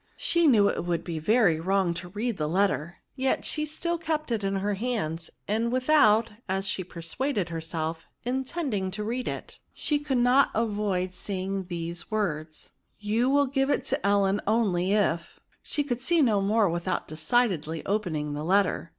[0.17, 4.31] She knew it would be very vnrong to read the letter, yet she still kept
[4.31, 9.99] it in her hands; and without, as she persuaded herself, intending to read it, she
[9.99, 15.83] could not avoid seeing these words, you will give it to Ellen only, if—." she
[15.83, 18.89] could see no more vnthout decidedly open ing the letter.